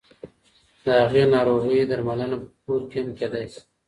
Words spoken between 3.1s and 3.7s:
کېدای شي.